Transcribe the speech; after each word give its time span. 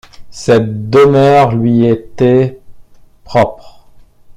Cette 0.31 0.89
demeure 0.89 1.51
lui 1.53 1.85
était 1.85 2.57
propre. 3.23 3.85